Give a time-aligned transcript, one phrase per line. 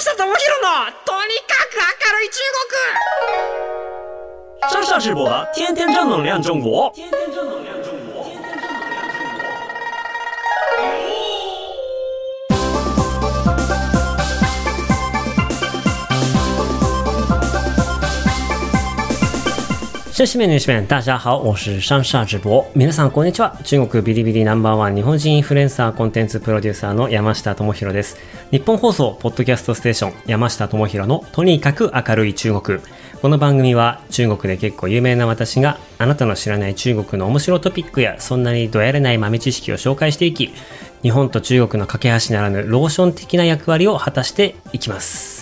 [0.00, 0.32] 智博の
[1.04, 2.40] とにかく明るい中
[4.70, 7.89] 国上上直播的天天正能量中国天天正能量中国
[20.11, 22.65] シュシメニュシメン、大家好，我是上下直播。
[22.75, 23.57] 皆さん、こんにちは。
[23.63, 28.17] 中国ビリビリナンバーワン日本人インフルエンサーコンテンツプロデューサーの山下智博です。
[28.51, 32.79] 日本放送、ポッドキャストステーション、山下智博のとにかく明るい中国。
[33.21, 40.53] この番組は中国で結構有名な私があなたの知らない中国の面白トピックやそんなにどやれない豆知識を紹介していき、
[41.03, 45.40] 日本と中国の架け橋ならぬローション的な役割を果たしていきます。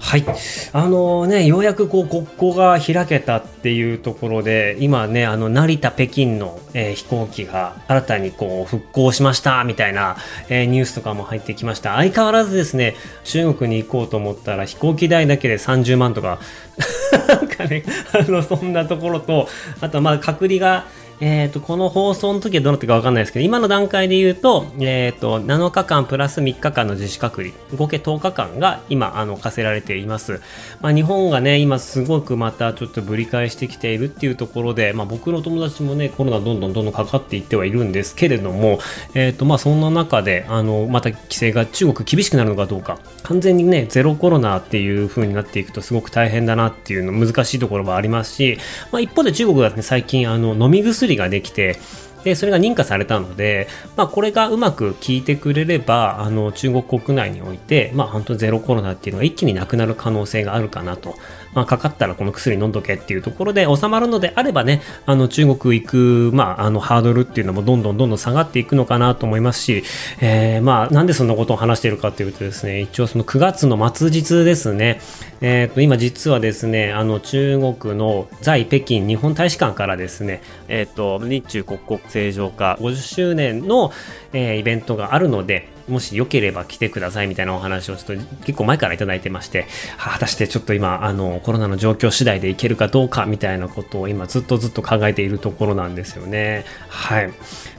[0.00, 0.24] はい。
[0.72, 10.16] あのね、ようやくこう国交が開けたっていうところで、今ね、あの、成田、北京の、えー、飛行機が新たにこう復興しましたみたいな、
[10.48, 11.94] えー、ニュースとかも入ってきました。
[11.94, 16.40] 相変わらずですね、中国に行こうと思ったら飛行機代だけで30万とか、
[17.28, 19.48] なんかね、あの、そんなところと、
[19.82, 20.86] あとまあ隔離が、
[21.20, 30.40] えっ、ー、と、この放送の時はどうなったかわかんないですけど、今の段階で言うと、えっ、ー、と、7日間プラス3日間の自主隔離、合計10日間が今、あの、課せられています。
[30.80, 38.78] まあ、日本がね、今すごくまたちょっとぶり返してきているっていうところで、まあ、僕の友達もね、コロナどんどんどんどんかかっていってはいるんですけれども、
[39.14, 48.58] えっ、ー、と、まあ、そんな中で、あの、また規制が中国厳しくなるのかどうか、完全にね、ゼロコロナっていう風になっていくとすごく大変だなっていうの難しいところもありますし、
[48.90, 51.78] まあ、一方で中国はね、最近、あの、飲み薬ができて、
[52.24, 53.66] で、それが認可されたので、
[53.96, 61.14] まあ、これがうまく効いてくれれば、あの、中国国内において、まあ、本当ゼロコロナっていうのが一気になくなる可能性があるかなと。
[61.54, 69.82] まあ、かかったらこの薬飲んどけっていうところで収まるのであればね、あの、中国行く、まあ、あの、ハードルっていうのもどんどんどんどん下がっていくのかなと思いますし、
[70.20, 75.00] えー、まあ、なんでそんなことを話しているかというとですね、一応その9月の末日ですね、
[75.40, 83.92] えっ、ー、と、今実はですね、あの、中国の在北京日本大使館からですね、えっ、ー、と、日中国国正常化50周年の、
[84.32, 89.66] えー、イベントがあるので、もしよければ来てくださいみたいなお話をちょっと結構前から頂いてまして、
[89.98, 96.64] 果たしてちょっと今、あの、コロナの状況次第でいけるかどうかみたいなことを今ずっとずっと考えているところなんですよね。
[96.88, 97.32] はい。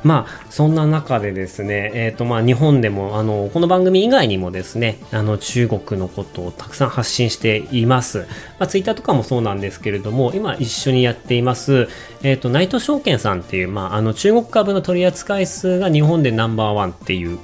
[0.04, 8.26] まあ、そんな中でですね、えっ、ー、と、まあ、日本でも、あの、この番組以外にもですね、あの、中国のことをたくさん発信しています。
[8.58, 11.88] まあ、ツイッターとかもそうなんですけれども、今一緒にやっています、
[12.24, 17.38] えっ、ー、と、ナイト証券さんっていう、まあ、あの、中国株の取扱い数が日本でナンバーワンっていう、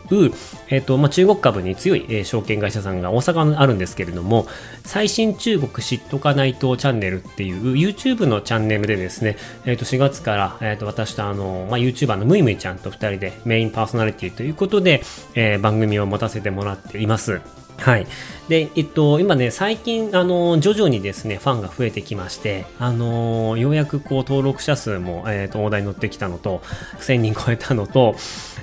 [0.70, 4.48] えっ、と、まあ、中国株に強い、えー、証券会社さんが大阪にあるんですけれども、
[4.84, 15.02] 最新中国知っとかないとチャンネルっていう YouTube のチャンネルでですね、えっ、ー、と、4月から、えっ、ー、と、私とあの、まあ、YouTuber のむいむいちゃんと2人でメインパーソナリティということで、
[15.36, 17.42] えー、番組を持たせてもらっています。
[17.78, 18.08] はい。
[18.48, 26.62] で、えっと、今ね、最近、あの、徐々にですね、ファンが増えてきまして、あの、ようやくこう、登録者数も、えっ、と、大台に乗ってきたのと、
[27.00, 28.16] 1000人超えたのと、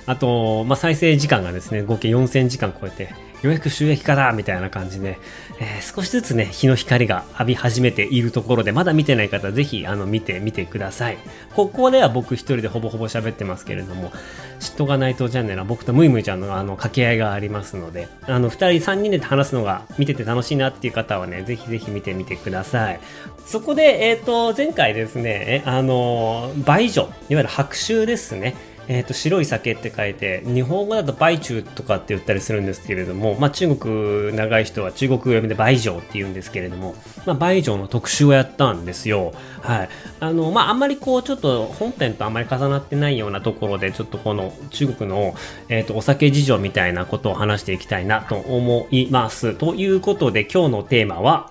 [0.06, 5.18] あと、まあ、再生時間がですね、合計4000時間超えて、ようやく収益化だみたいな感じで、
[5.60, 11.18] えー、少しずつね、日の光が浴び始めているところで、まだ見てない方、ぜひ、あの、見てみてください。
[11.54, 14.12] ここでは僕一人でほぼほぼ喋ってますけれども、
[14.60, 23.00] 嫉妬がないとチャンネルは僕とムイムイちゃんのあの掛け合いがありますので、あの、二人三人で話すのが見てて楽しいなっていう方はね、ぜひぜひ見てみてください。
[23.44, 28.56] そこで、えっ、ー、と、前回ですね、あの、倍以上、いわゆる白州ですね。
[28.88, 36.94] えーと、白い酒って書いて日本語だとバイチューとかって言ったりするんですけれども、まあ、中国長い人は中国語読みでバイジョーって言うんですけれども、
[37.26, 39.32] まあ、バイジョーの特集をやったんですよ。
[39.62, 39.88] はい。
[40.20, 45.34] あの、まあ、あんまりこう、ちょっと本編とあんまり重なってないようなところで、ちょっとこの中国の、
[45.68, 49.54] えーと、お酒事情みたいなことを話していきたいなと思います。
[49.54, 51.48] ということで今日のテーマは、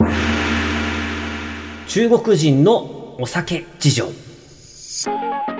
[1.88, 5.52] 中国人のお酒事情。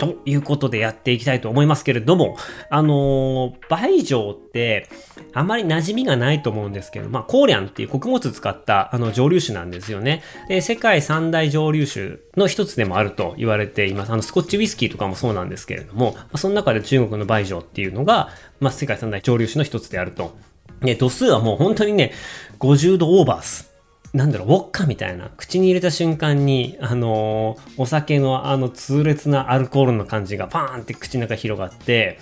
[0.00, 2.36] ということでやっていきたいと思いますけれども、
[2.70, 4.88] あのー、倍上って、
[5.34, 10.22] あまり馴染みがないと思うんですけど、まあ、コーリャンっていう穀物使ったあの蒸留酒なんですよね。
[10.48, 14.12] で、世界三大蒸留酒の一つでもあると言われています。
[14.12, 20.34] あの、スコッチウイスキーとかもそうなんですけれども、まあ、その中で中国の倍上っていうのが、まあ、世界三大蒸留酒の一つであると。
[20.80, 22.12] ね、度数はもう本当にね、
[22.58, 23.69] 50度オーバース。
[24.12, 32.18] なんだろう、ウォッカみたいな、口に入れた瞬間に、あのー、お酒のあの痛烈なアルコールの感じがパーンって口の中広がって、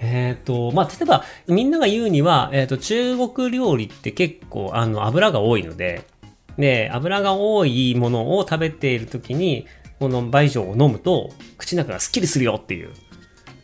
[0.00, 6.04] えっ、ー、と、まあ、例えば、みんなが言うには、えっ、ー、と、中国料理って結構、あの、油が多いので、
[6.56, 9.66] で、油が多いものを食べている時に、
[9.98, 12.90] この倍以上を飲むと、口の中がスッキリするよっていう。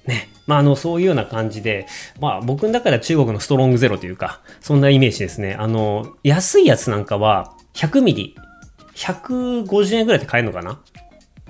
[0.06, 0.28] ね。
[0.46, 1.86] まあ、あの、そういうような感じで、
[2.20, 5.54] まあ、僕の中では中国のストロングゼロというか、そんなイメージですね。
[5.58, 8.36] あの、安いやつなんかは、100ミリ、
[8.94, 10.80] 150円ぐらいで買えるのかな？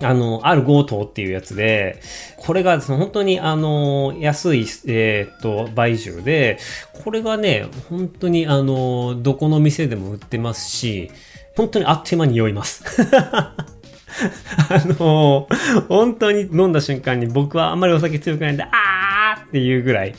[0.03, 2.01] あの、ある強盗っていうやつで、
[2.37, 6.59] これが本当にあの、安い、えー、っと、倍重で、
[7.05, 11.11] これがね、本当にあの、どこの店でも売ってますし、
[11.57, 12.83] 本当にあっという間に酔います。
[14.71, 15.49] あの
[15.89, 20.15] 本当に飲んだ瞬間に僕はあんまりお酒強くないんで、あーっていうぐらい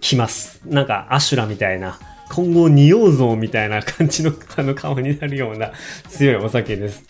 [0.00, 0.60] 来ます。
[0.66, 1.98] なんかアシュラみたいな。
[2.32, 5.72] 今後匂うぞみたいな感じの あの顔になるような
[6.08, 7.04] 強いお酒です。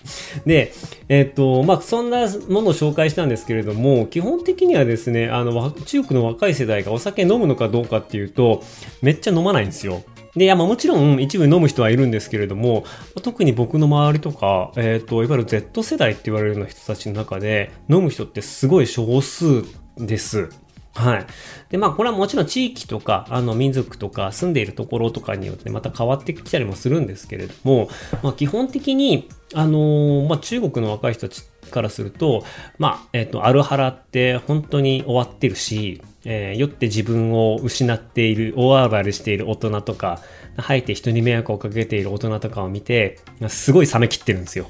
[0.44, 0.72] で、
[1.08, 8.64] えっ、と、まあ、そんなものを紹介したんですけれども、基本的にはですね、あの、中国の若い世代がお酒飲むのかどうかっていうと、
[9.00, 10.02] めっちゃ飲まないんですよ。
[10.36, 12.84] で、いや、まあもちろん一部飲む人はいるんですけれども、
[13.22, 19.62] 特に僕の周りとか、えっ、ー、と、いわゆる Z 世代って言われるような人たちの中で、飲む人ってすごい少数
[19.96, 20.48] です。
[20.94, 21.26] はい。
[21.70, 27.88] で、まあ、これはもちろん地域とか、あの、民族とか、住んでいるところとかによってまた変わってきたりもするんですけれども、
[28.22, 32.44] まあ、基本的に、あのー、まあ、中国の若い人たちからすると、
[32.78, 40.20] まあ、えっ、ー、と、アルハラって本当に終わってるし、えー、酔って自分を失っている、大暴れしている大人とか、
[40.56, 44.68] 吐いて人に迷惑をかけている大人とかを見て、すごい冷めきってるんですよ。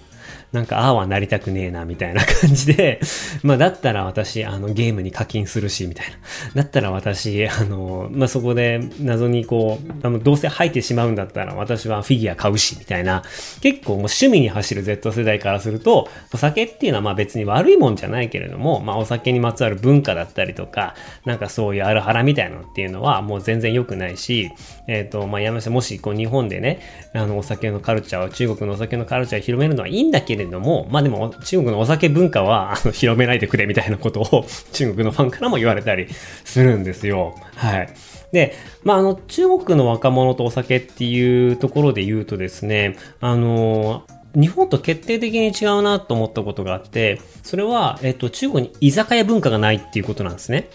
[0.52, 3.00] なんか、ああはなりたくねえな、みたいな感じで、
[3.42, 6.06] まあ、だったら私、あの、ゲームに課金するし、みたい
[6.54, 6.62] な。
[6.62, 13.22] だったら私、あの、まあ、そこで謎にこう、あの、どうせ吐いてしまうんだったら私はフィギュア買うし、みたいな。
[13.62, 24.50] 結構もう趣味に走る Z 世代からすると、お酒っていうのはまあ別に悪いもんじゃないけれども、まあ、お酒にまつわる文化だったりとか、なんかそういうあるはらみたいなのっていうのはもう全然良くないし、
[24.86, 26.80] えっ、ー、と、まあ、山下、もしこう日本でね、
[27.14, 36.06] あの、お酒のカルチャーを、中国のお酒のカルチャーを広めるのはいいんだけれども、まあでも中国のお酒文化はあの広めないでくれみたいなことを 中国のファンからも言われたり
[36.44, 37.34] するんですよ。
[37.56, 37.88] はい。
[38.32, 38.54] で、
[38.84, 44.04] まあ、あの、中国の若者とお酒っていうところで言うとですね、あの、
[44.34, 50.70] 日本と決定的に違うなと思ったことがあって、それは、えっと、中国に居酒屋文化がないっていうことなんですね。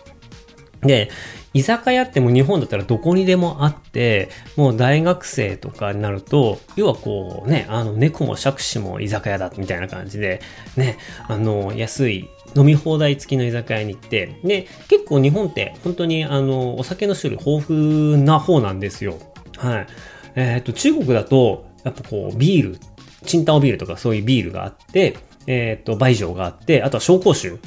[0.81, 1.09] で、
[1.57, 10.41] 居酒屋っても日本だったらどこにでもあって、もう大学生とかになると、要はこうね、あの猫も杓子も居酒屋だみたいな感じで、
[10.75, 19.17] ね、あの安い飲み放題付きの居酒屋に行って、で、結構日本って本当にあのお酒の種類豊富な方なんですよ。
[19.57, 19.87] はい。
[20.35, 22.79] えっ、ー、と、中国だと、やっぱこうビール、
[23.25, 25.17] チンタオビールとかそういうビールがあって、
[25.47, 27.57] えっ、ー、と、梅ジがあって、あとは紹興酒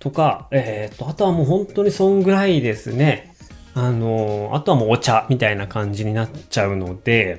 [0.00, 3.34] とか、えっ、と、あとはもう本当にそんぐらいですね。
[3.74, 7.38] あの、あとはもうお茶みたいな感じになっちゃうので、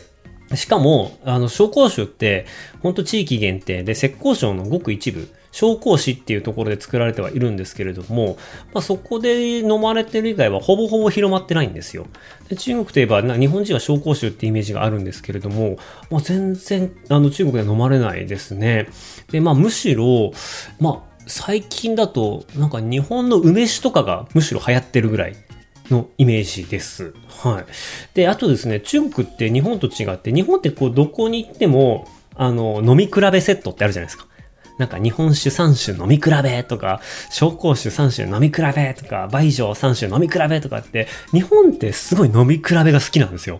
[0.55, 2.45] しかも、あの、紹興酒って、
[2.81, 8.37] 本当地域限定で、浙江省のごく一部、紹興酒っていうところで作られてはいるんですけれども、
[8.73, 12.07] まあ、そこで飲まれてる以外はほぼほぼ広まってないんですよ。
[12.47, 15.77] で中国といえば、日本人は紹興酒ってイメージがあるんですけれども、
[16.09, 18.87] まあ、全然、あの、中国では飲まれないですね。
[19.31, 20.31] で、まあ、むしろ、
[20.79, 25.35] まあ、最近だと、なんか日本の梅酒とかがむしろ流行ってるぐらい
[25.89, 27.13] のイメージです。
[27.43, 27.65] はい。
[28.13, 34.27] で、あとですね、中国って日本と違って、日本ってこうどこに行っても、あの、飲み比べセットってあるじゃないですか。
[34.77, 37.01] なんか日本酒3種飲み比べとか、
[37.31, 43.59] 紹興酒3種飲み比べとか、梅ジ3種飲み比べとかって、日本ってすごい飲み比べが好きなんですよ。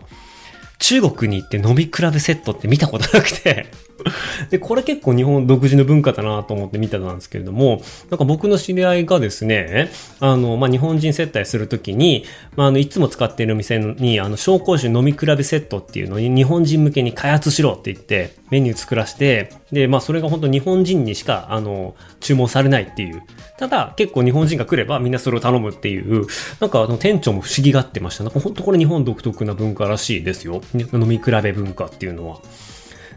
[0.82, 3.66] 中国に行って飲み比べセットって見たことなくて
[4.50, 9.90] で、これ結構日本独自の文化だなと思って見たんですけれども、なんか僕の知り合いがですね、
[10.20, 12.24] あの、まあ、日本人接待するときに、
[12.56, 23.22] まあ、あの、いつも使っている店に、あの、紹興酒飲み比べセットっていうのに日本人向けに開発しろって言って、メニュー作らせて、で、まあ、それが本当日本人にしか、あの、注文されないっていう。
[23.58, 26.26] ただ、結構日本人が来ればみんなそれを頼むっていう、
[26.60, 28.24] なんかあの、店長も不思議がってました。
[28.24, 30.60] なんか本当これ日本独特な文化らしいですよ。
[30.74, 32.40] 飲み比べ文化っていうのは。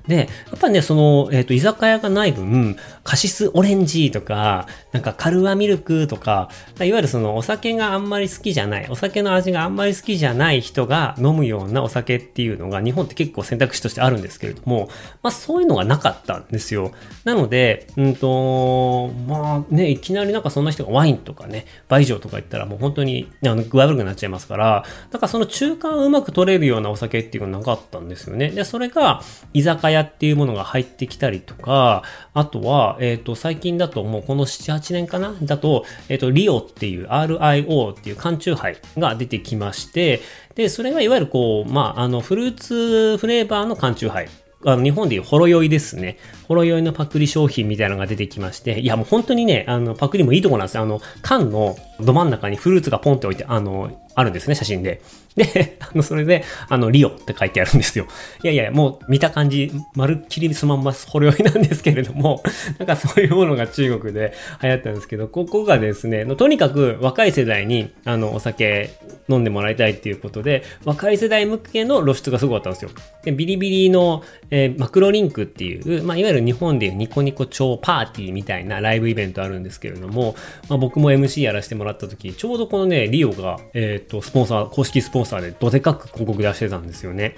[0.07, 0.23] で、や
[0.55, 14.89] っぱね、その、えっ、ー、と、居酒屋がない分、カシスオレンジとか、なんかカルアミルクとか、いわゆるそのお酒があんまり好きじゃない、お酒の味があんまり好きじゃない人が飲むようなお酒っていうのが日本って結構選択肢としてあるんですけれども、
[15.23, 16.91] まあそういうのがなかったんですよ。
[17.23, 28.49] なので、うんと、まあね、いきなりなんかそんな人がワインとかね、倍上とか言ったらもう本当にあの具合悪くなっちゃいますから、なんかその中間をうまく取れるようなお酒っていうのがなかったんですよね。
[28.49, 29.21] で、それが
[29.53, 35.35] 居酒屋屋っていうものが入ってきたりとか、あとは、えっ、ー、と、最近だともうこの7、8年かな？
[35.41, 40.21] だと、えっ、ー、と、リオっていう RIO っていう缶中杯が出てきまして、
[40.55, 44.29] で、それがいわゆるこう、まあ、あの、フルーツフレーバーの缶中杯
[44.65, 46.17] あの日本でいうほろ酔いですね。
[46.47, 50.83] ほろ酔いのパクリ商品みたいなのが出てきまして、いやもう本当にね、あの、パクリもいいとこなんですよ。
[50.83, 55.01] あの、缶のど真ん中にフルーツがポンって置いて、あの、あるんですね、写真で。
[55.35, 58.07] で、 あの、それで、あの、リオって書いてあるんですよ。
[58.43, 62.41] いやいや、もう見た感じ、まるっきりそのまんまほろ酔いなんですけれども、
[62.79, 68.91] なんかそういうものが中国で流行ったんですけど、ここがですね、とにかく若い世代に、あの、お酒
[69.27, 72.91] 飲んでもらいたいっていうことで、若い世代向けの露出がすごかったんですよ。
[73.23, 80.35] でビリビリの、えー、マクロリンクっていう、まあ、いわゆる日本でいうニコニコ超パーティーみたいなライブイベントあるんですけれども、
[80.69, 87.35] まあ、僕も MC やらせてもらった時、ちょうどこのね、リオが、えっ、と、スポンサー、公式スポンサーでどでかく広告出してたんですよね。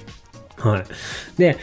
[0.57, 0.85] はい。
[1.37, 1.57] で、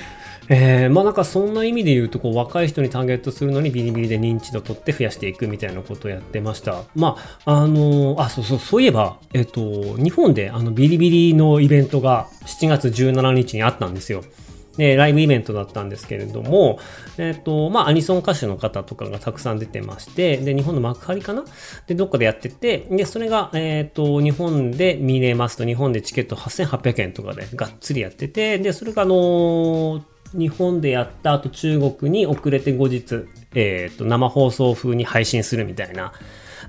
[0.48, 6.82] えー、まあなんかそんな意味で言うとこう若い人にターゲットするのにビリビリで認知度取って増やしていくみたいなことをやってました。
[6.94, 14.22] まあ、あのー、あ、そうそう、そういえば、えっ、と、日本であのビリビリのイベントが7月17日にあったんですよ。
[14.76, 16.78] で、ライブイベントだったんですけれども、
[17.18, 21.44] えっ、ー、と、まあ、アニソン歌手の方とかがたくさん出てまして、で、日本の幕張かな？
[21.86, 30.02] で、どっかでやってて、で、それが、えっ、ー、と、日本で見れますと、日本でチケット8800円とかでがっつりやってて、で、それがあのー、
[30.34, 36.12] 日本でやった後中国に遅れて後日、えっ、と、生放送風に配信するみたいな、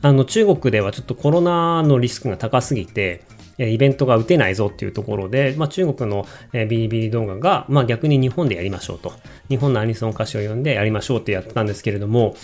[0.01, 3.24] あの、中国ではちょっとコロナのリスクが高すぎて、
[3.57, 9.13] イベントが打てないぞっていうところで、まあ、中国のビリビリ動画が、まあ、逆に日本でやりましょうと。
[9.50, 12.35] 日本のアニソン歌手を呼んでやりましょうってやったんですけれども、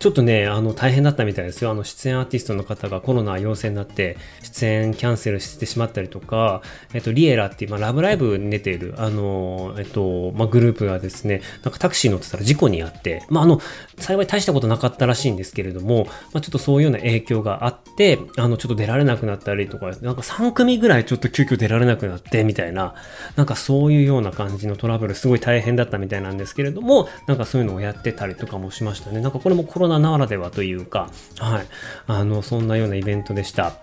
[0.00, 1.70] ちょっとね、あの、大変だったみたいですよ。
[1.70, 6.62] あの、出演アーティストの方がコロナ陽性になって、出演キャンセルしてしまったりとか、
[6.94, 13.60] えっと、リエラっていう、まあ、ラブライブに出ている、あの、えっと、まあ、グループがですね、なんかタクシー乗ってたら事故にあって、まあ、あの、
[13.98, 22.94] 幸い大したことなかったらしいんですけれども、まあ、ちょっとそういうような影響があって、あの、ちょっと出られなくなったりとか、なんか3組ぐらいちょっと急遽出られなくなって、みたいな、
[23.36, 29.20] なんかそういうような感じのトラブル、すごい大変だったみたいなんですけれども、なんかそういうのをやってたりとかもしましたね。
[29.20, 31.66] なんかこれもコロナならではというか、はい。
[32.06, 33.74] あの、そんなようなイベントでした。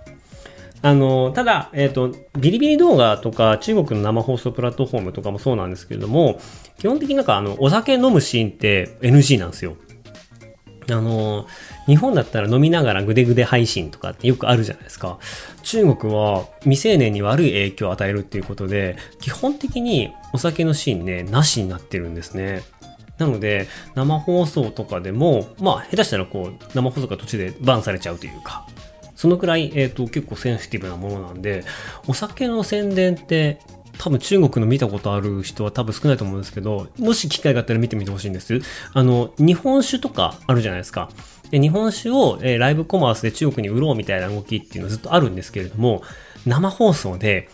[0.81, 6.39] あの、ただ、えっ、ー、と、ビリビリ動画とか中国の生放送プラットフォームとかもそうなんですけれども、
[6.77, 9.75] 基本的になんかあの、お酒飲むシーンって NG なんですよ。
[10.89, 11.47] あの、
[11.85, 15.19] 日本だったら飲みながらグデグデ配信とかってよくあるじゃないですか。
[15.63, 22.63] 中国は未成年に悪い影響を与えるっていうことで、基本的にお酒のシーンね、なしになってるんですね。
[23.17, 28.67] なので、生放送とかでも、まあ、下手したらこう、生放送が途中でバンされちゃうというか、
[29.15, 31.63] そのくらい、えっ、ー、と、結構センシティブなものなんで、
[32.07, 33.59] お酒の宣伝って、
[33.97, 38.61] 多分中国の見たことある人は多分少ないと思うんですけど、もし機会があったら見てみてほしいんです。
[38.93, 41.09] あの、日本酒とかあるじゃないですか。
[41.49, 46.03] で日本酒を、えー、ライブコマースで中国に売ろうみたいな動きっていうのはずっとあるんですけれども、
[46.45, 47.49] 生放送で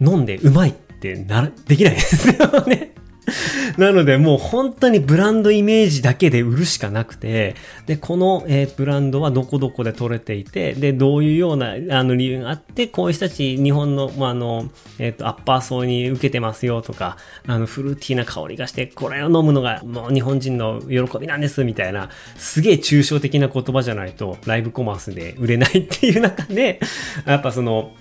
[0.00, 2.91] 飲んでうまいってな、できないですよね。
[3.78, 7.54] なのでもう本当にブランドイメージだけで売るしかなくて、
[7.86, 26.80] で、この、えー、ブランドはどこどこで取れていて、で、どういうようなあの理由があって、こういう人たち日本の、まあ、あの、えっ、ー、と、アッパー層に受けてますよとか、あの、フルーティーな香りがして、これを飲むのがもう日本人の喜びなんですみたいな、すげえ抽象的な言葉じゃないとライブコマースで売れないっていう中で、
[27.24, 27.92] やっぱその、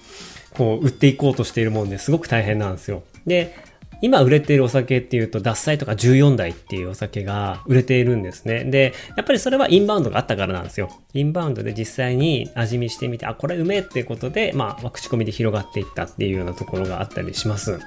[0.53, 3.03] こう、売っていこうとしているもんですごく大変なんですよ。
[3.25, 3.70] で、
[4.01, 8.63] 今売れているお酒っていうと、獺祭とか14代っていうお酒が売れているんですね。
[8.65, 10.89] で、やっぱりそれはインバウンドがあったからなんですよ。
[11.13, 17.79] インバウンドで実際に味見してみて、あ、これうめえっていうことで、まあ、口コミで広がっていったっていうようなところがあったりします。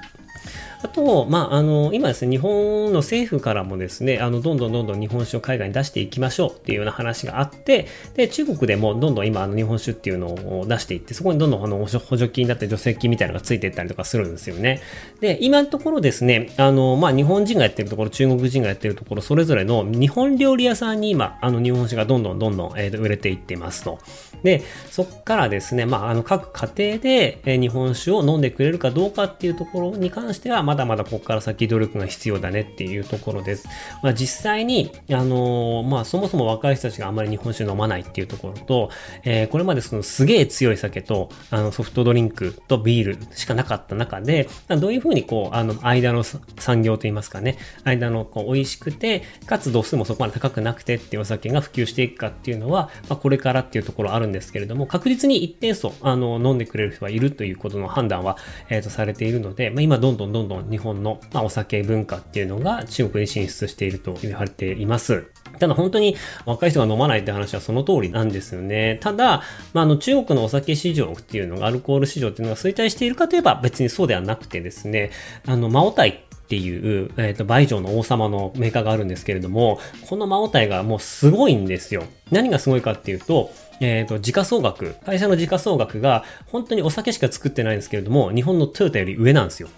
[0.85, 10.27] あと、まあ、あの、今ですね、日本の政府からもですね、あの、どんどんどんどん日本酒を海外に出していきましょうっていうような話があって、で、中国でもどんどん今、あの、日本酒っていうの
[10.59, 14.81] を出していって、そこにどんどんあの、補助金だったり助成金みたいなのがついていったりとかするんですよね。
[15.21, 23.97] で、今のところですね、あの、まあ、日本人がやってるところ、中国人がやってるところ、それぞれの日本料理屋さんに今、あの、日本酒がどんどんどんどん、えー、売れていってますと。
[24.43, 24.61] で、
[24.91, 33.67] そっからですね、まあ、あの、各家庭で、えー、日本酒を飲んでくれるかどうかっていうところに関しては、まだまだここから先努力が必要だねっていうところです。
[34.01, 38.89] まあ、実際に、あのー、まあ、そもそも若い人たちがあまり日本酒飲まないっていうところと、
[39.23, 58.37] えー、これまでそのすげえ強い酒と、あの、ソフトドリンクとビールしかなかった中で、どういうふうにこう、あの、間の産業といいますかね、間のこう、美味しくて、かつ度数もそこまで高くなくてっていうお酒が普及していくかっていうのは、まあ、これからっていうところあるんですけれども、確実に一定数、あの、飲んでくれる人はいるということの判断は、
[58.69, 65.27] えっ、ー、と、されているので、まあ、今どんどんどんどん日本の、まあ、お酒文化っていうのが中国に進出していると言われています。
[65.59, 68.97] ただ本当に若い人が飲まないって話はその通りなんですよね。
[69.01, 69.41] ただ、
[69.73, 75.11] まあ、あの中国のお酒市場っていうのが、アルコール市場っていうのが衰退しているかといえば別にそうではなくてですね、
[75.45, 82.03] あの、マオタイっていう、えっ、と、バイジョの王様のメーカーがあるんですけれども、このマオタイがもうすごいんですよ。
[82.31, 89.69] 何がすごいかっていうと、えっ、と、時価総額、会社の時価総額が本当にお酒しか作ってないんですけれども、日本のトヨタより上なんですよ。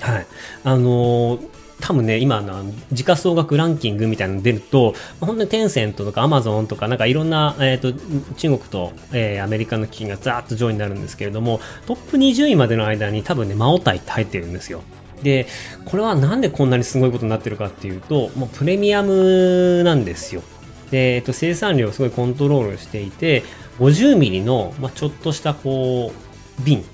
[0.00, 0.26] はい。
[0.64, 7.92] あのー多分ね、今の時価総額ランキングみたいなの出ると、本当にテンセントとかアマゾンとか、なんかいろんな、えっ、と、
[8.36, 14.82] 中国と、えーアメリカの企業がザーッと上位になるんですけれども、トップ20位までの間に多分ね、マオタイって入ってるんですよ。
[15.22, 15.46] で、
[15.84, 20.42] これはなんでこんなにすごいことになってるかっていうと、もうプレミアムなんですよ。
[20.90, 23.42] で、えっと、生産量をすごいコントロールしていて、
[23.78, 26.84] 50ミリの、まあ、ちょっとしたこう、瓶、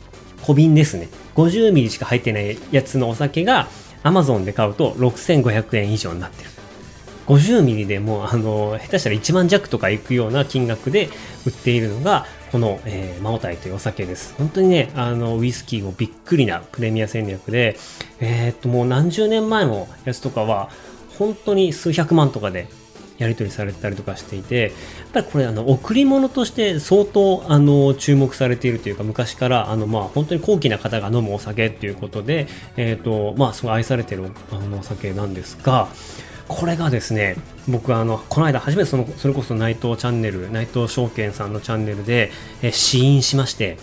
[0.47, 1.09] 小瓶ですね。
[1.35, 3.67] 50ミリしか入ってないやつのお酒が、
[4.05, 6.50] アマゾンで買うと6500円以上になってる。
[7.26, 11.09] 50ミリでもう、あの、下手したら1万弱とかいくような金額で
[11.45, 14.35] 売っているのが、この、えーマオタイというお酒です。
[14.38, 17.76] 本当にね、あの、ウイスキーもびっくりなプレミア戦略で、
[18.21, 20.71] えーっと、もう何十年前のやつとかは、
[21.19, 22.69] 本当に数百万とかで
[23.18, 24.70] やり取りされたりとかしていて、やっ
[25.12, 32.46] ぱりこれあの贈り物として相当あの注目されているというか昔からあのまあ本当に高貴な方が飲むお酒っていうことで、
[32.76, 35.88] えっ、とまあすごい愛されてるあのお酒なんですが、
[36.49, 37.37] これがですね、
[37.68, 42.30] 僕あの、この間初めてその、それこそ内藤チャンネル、内藤証券さんのチャンネルで、
[42.62, 43.78] えー試飲しまして、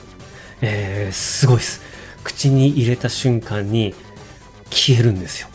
[0.62, 1.82] えーすごいです。
[2.24, 3.94] 口に入れた瞬間に
[4.70, 5.50] 消えるんですよ。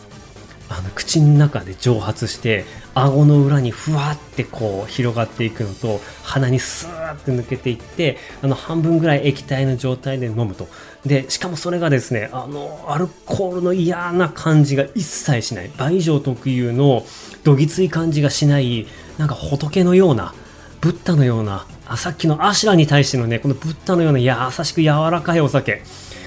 [0.69, 10.67] あの口の中で蒸発して顎の裏にふわってこう広がっていくのと鼻にスーって抜けていってあの半分ぐらい液体の状態で飲むと。
[11.05, 15.71] でしかもそれがですねあのアルコールの嫌な感じが一切しない。
[15.77, 17.03] 倍以上特有の
[17.43, 18.85] どぎつい感じがしない
[19.17, 20.33] なんか仏のような
[20.81, 24.33] ブッダのようなあさっきのアシュラに対してのねこのブッダのような優
[24.63, 25.81] しく柔らかいお酒。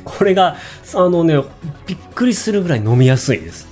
[0.04, 0.56] これが
[0.94, 1.40] あのね
[1.86, 3.71] びっくりするぐらい飲みやすいです。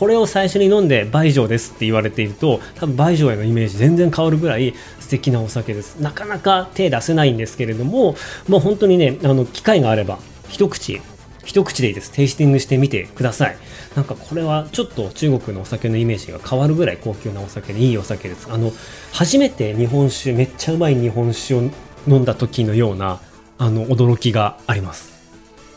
[0.00, 6.00] これを最初に飲んで倍上ですって言われていると多分倍上へのイメージ全然変わるぐらい素敵なお酒です。
[6.00, 8.16] なかなか手出せないんですけれども
[8.48, 11.02] もう本当にねあの機会があれば一口
[11.44, 12.10] 一口でいいです。
[12.12, 13.58] テイスティングしてみてください。
[13.94, 18.48] なんかこれはちょっと中国のお酒のイメージが変わるぐらい高級なお酒でいいお酒です。
[18.50, 18.72] あの
[19.12, 21.62] 初めて日本酒めっちゃうまい日本酒を
[22.08, 23.20] 飲んだ時のような
[23.58, 25.19] あの驚きがあります。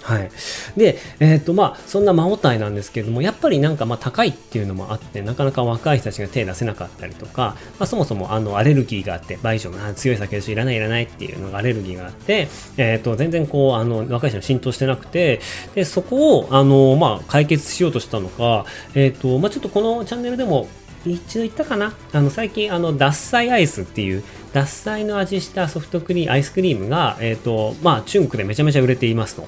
[0.03, 0.29] はい。
[0.75, 15.39] で、えっ、と、まあ、そんなマオタイなんですけれども、やっぱりなんかまあ高いっていうのもあって、なかなか若い人たちが手出せなかったりとか、まあ、そもそもあのアレルギーがあって、倍以上の強い酒でしょいらないいらないっていうのがアレルギーがあって、えっ、と、全然こう、あの、若い人に浸透してなくて、
[15.73, 20.67] で、そこを、あの、まあ、解決しようとしたのか、えっ、と、まあ、ちょっとこのチャンネルでも、
[21.05, 21.93] 一度言ったかな？
[22.13, 29.45] あの最近あの獺祭アイスっていう獺祭の味したソフトクリームアイスクリームが、えっとまあ、中国でめちゃめちゃ売れていますと。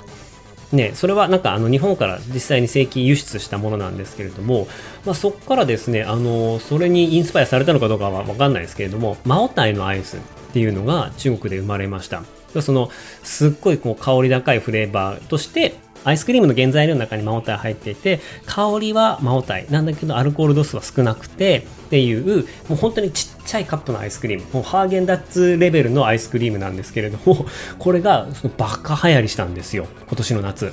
[0.76, 4.68] ね、それはなんかあの日本から実際に正規輸出したものなんですけれども、
[5.06, 10.20] まあ、そこからですねあのそれにインスパイアされたのかどうかは分かんないですけれどもマオタイのアイスっ
[10.54, 12.24] ていうのが中国で生まれました。
[12.62, 12.90] その
[13.24, 19.66] すっごいこう香り高いフレーバーとしてアイスクリームの原材料の中にマオタイ入っていて香りはマオタイ。
[19.70, 24.46] なんだけどアルコール度数は少なくてっていうもう本当にちっちゃいカップのアイスクリーム。
[24.54, 27.46] もうハーゲンダッツレベルのアイスクリームなんですけれども
[27.80, 29.88] これがそのバカ流行りしたんですよ。
[30.08, 30.72] 今年の夏。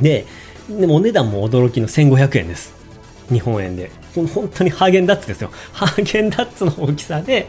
[0.00, 0.24] で
[0.70, 2.77] でもお値段も驚きの1500円です。
[3.30, 3.90] 日本円で。
[4.14, 5.50] 本当にハーゲンダッツですよ。
[5.72, 7.48] ハーゲンダッツの大きさで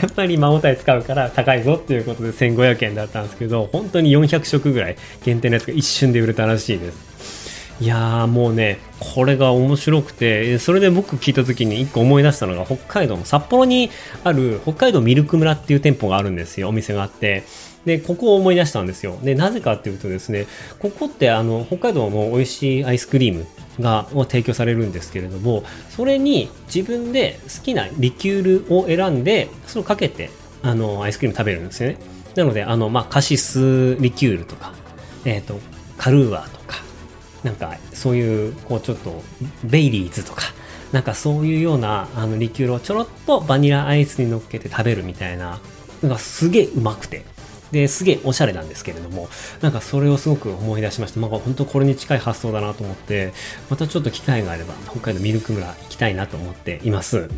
[0.00, 7.10] やっぱりマオタイ使うから高いぞっていうことで1500円だったんですけど本当に400食ぐらい限定のやつが一瞬で売れたらしいです。
[7.80, 13.90] いやーもうねこれが面白くてそれで僕聞いた時に一個思い出したのが北海道の札幌に
[14.22, 16.68] ある北海道ミルク村っていう店舗があるんですよ。
[16.68, 17.44] お店があって。
[17.86, 19.18] でここを思い出したんですよ。
[19.22, 20.46] でなぜかっていうとですね
[20.78, 23.46] ここってあの北海道の美味しいアイスクリーム
[23.80, 30.30] がを提供されるんですけれどもそれに自分で好きなリキュールを選んでそれをかけて
[30.62, 31.98] あのアイスクリーム食べるんですよね。
[32.34, 34.72] なのであの、まあ、カシスリキュールとか、
[35.24, 35.58] えっと
[35.98, 36.76] カルーアとか
[37.42, 39.22] なんかそういうこうちょっと
[39.64, 40.42] ベイリーズとか
[40.92, 45.60] なんかそういうようなあのリキュールをちょろっとバニラアイスに乗っけて食べるみたいな
[46.02, 47.24] のがすげえうまくて。
[47.72, 49.28] ですげえおしゃれなんですけれども
[49.60, 53.32] なんかそれをすごく思い出しましたまあ本当これに近い発想だなと思って
[53.68, 57.28] またちょっと機会があれば北海道ミルク村行きたいなと思っています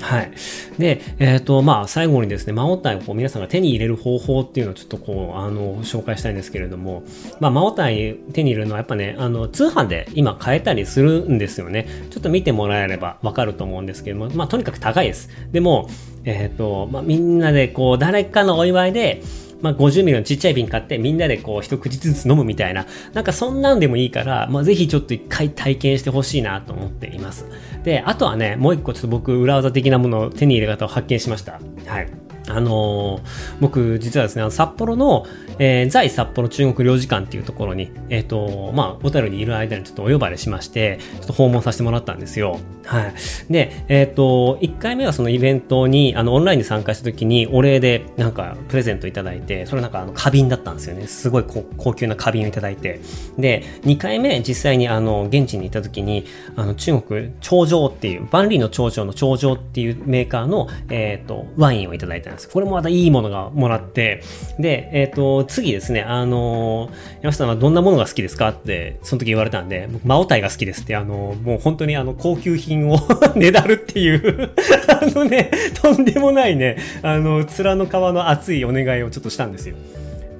[0.00, 0.32] はい。
[0.78, 7.02] で、えっ、と、まあ、最後にですね、マオタイをこう皆さんが手に入れる方法っていうのをちょっとこう、あの、紹介したいんですけれども、
[7.40, 11.88] まあ、マオタイ手に入れるのはやっぱね、あの、通販で今買えたりするんですよね。
[12.10, 15.30] ちょっと見てもらえればわかると思うんですけども、まあ、とにかく高いです。
[15.50, 15.88] でも、
[16.24, 19.22] えっ、と、まあ、みんなでこう、誰かのお祝いで、
[19.60, 27.46] まあ、50ミリのちっちゃい瓶買ってみんなでこう一口ずつ飲むみたいな、なんかそんなんでもいいから、まあ、ぜひちょっと一回体験してほしいなと思っています。
[27.84, 31.60] で、あとはね、もう一個ちょっと僕、裏技的なものを手に入れ方を発見しました。
[31.86, 32.27] はい。
[32.48, 33.22] あのー、
[33.60, 35.26] 僕、実はですね、札幌の、
[35.58, 42.58] えー、在札幌中国領事館っていうところに、えっ、ー、と、まあ、小樽にいる間にちょっとお呼ばれしまして、ちょっと訪問させてもらったんですよ。
[42.84, 43.14] はい。
[43.50, 51.06] で、えっ、ー、と、1回目はそのイベントに、あの、オンラインで参加した時に、お礼で、なんか、プレゼントいただいて、それなんか、あの、花瓶だったんですよね。
[51.06, 51.44] すごい
[51.76, 53.00] 高級な花瓶をいただいて。
[53.36, 56.24] で、2回目、実際に、あの、現地に行った時に、
[56.56, 62.37] あの、中国、長城っていう、万里の長城の長城っていうメーカーの、えっ、と、ワインをいただいたんです。
[62.46, 64.22] これもまたいいものがもらって、
[64.58, 66.90] で、えっ、と、次ですね、あの、
[67.22, 72.98] 山下さんはどんなものが好きですかって、その時言われたんで、僕、マオタイが好きですって、あの、もう本当にあの、高級品を
[73.34, 74.50] ねだるっていう
[74.88, 79.76] あのね、とんでもないね、あの、面の皮の厚いお願いをちょっとしたんですよ。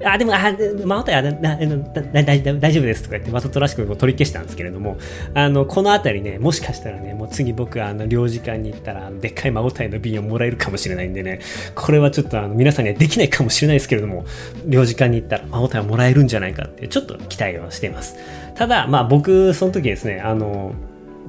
[0.04, 4.96] あ、でも、あ、またや、大丈夫ですとか言って、わざとらしく取り消したんですけれども、
[5.34, 11.40] あの、このあたりね、もしかしたらね、もう次僕、あの、領事館に行ったら、でっかい孫体の瓶をもらえるかもしれないんでね、
[11.74, 14.24] これはちょっとあの、皆さんにはできないかもしれないですけれども、
[14.66, 18.16] 領事館に行ったら孫体をもらえるんじゃないかって、ちょっと期待をしています。
[18.54, 20.74] ただ、まあ僕、その時ですね、あの、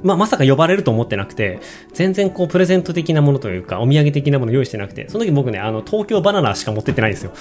[0.04, 1.60] まあ、まさか呼ばれると思ってなくて、
[1.94, 7.32] 全然こう、プレゼント的なものというか、お土産的なもの用意してなくて、その時僕ね、あの、東京バナナしか持ってってないんですよ。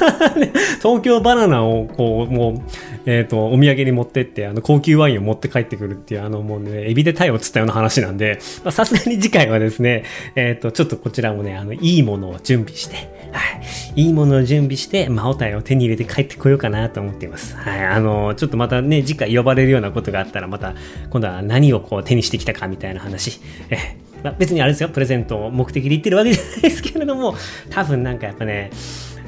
[0.82, 2.62] 東京バナナを、こう、もう、
[3.06, 13.58] えっ、ー、と、お土産に持ってって、あの、高級ワインを持って帰ってくるっていう、あの、もうね、エビでタイを釣ったような話なんで、さすがに次回はですね、えっ、ー、と、ちょっとこちらもね、あの、いいものを準備して、は
[13.96, 14.02] い。
[14.02, 17.56] いいものを準備して、マオタイを手に入れて帰ってこようかなと思っています。
[17.56, 17.84] はい。
[17.84, 20.74] あの、ちょっとまたね、次回呼ばれるようなことがあったら、また、
[21.10, 23.40] 今度は何をこう手にしてきたかみたいな話。
[23.70, 27.36] えまあ、別にあれですよ、プレゼントを目的で言ってるわけじゃないですけれども、
[27.70, 28.70] 多分なんかやっぱね、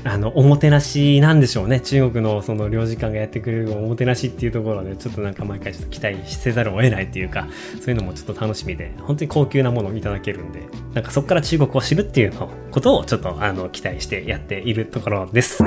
[0.04, 1.80] あの、おもてなしなんでしょうね。
[1.80, 7.48] 中国のその領事館がやってくれるおもてなしっていうところで、ちょっとなんか毎回ちょっと期待せざるを得ないっていうか、
[7.80, 10.62] そういうのもちょっと楽しみで、本当に高級なものをいただけるんで、
[10.94, 15.62] なんかそこから中国を知るっていうのことをちょっとあの、期待してやっているところです。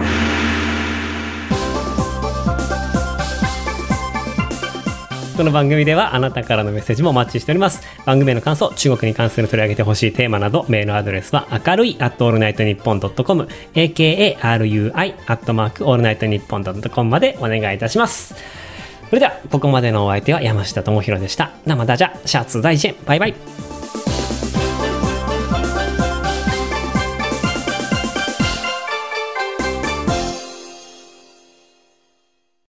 [5.41, 7.81] この番組ではあなたからのメッセージもお待ちしております。
[8.05, 14.35] 番組への感想、中国に関する取り上げてほしいテーマなど、メールアドレスは明るい at allnightnippon.com、akarui
[15.25, 18.35] アットマークオールナイトニッポンドットコムまでお願いいたします。
[19.09, 21.49] それでは、ここまでのお相手は山下智博でした。
[21.65, 23.80] 生ダジャ、シャツ大臣、バイバイ。